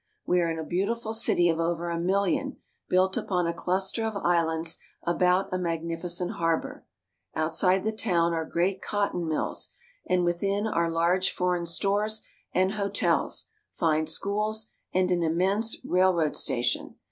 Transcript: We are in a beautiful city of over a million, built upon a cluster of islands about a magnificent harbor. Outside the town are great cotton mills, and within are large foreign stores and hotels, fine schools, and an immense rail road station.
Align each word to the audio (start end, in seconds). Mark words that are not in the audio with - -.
We 0.25 0.41
are 0.41 0.49
in 0.49 0.57
a 0.57 0.63
beautiful 0.63 1.13
city 1.13 1.47
of 1.47 1.59
over 1.59 1.91
a 1.91 1.99
million, 1.99 2.57
built 2.89 3.17
upon 3.17 3.45
a 3.45 3.53
cluster 3.53 4.03
of 4.03 4.17
islands 4.17 4.77
about 5.03 5.53
a 5.53 5.59
magnificent 5.59 6.31
harbor. 6.31 6.87
Outside 7.35 7.83
the 7.83 7.91
town 7.91 8.33
are 8.33 8.43
great 8.43 8.81
cotton 8.81 9.29
mills, 9.29 9.73
and 10.07 10.25
within 10.25 10.65
are 10.65 10.89
large 10.89 11.31
foreign 11.31 11.67
stores 11.67 12.23
and 12.51 12.71
hotels, 12.71 13.49
fine 13.73 14.07
schools, 14.07 14.71
and 14.91 15.11
an 15.11 15.21
immense 15.21 15.77
rail 15.85 16.15
road 16.15 16.35
station. 16.35 16.95